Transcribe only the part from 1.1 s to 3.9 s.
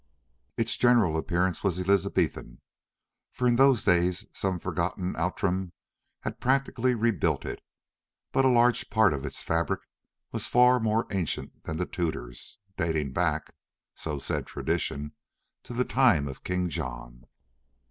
appearance was Elizabethan, for in those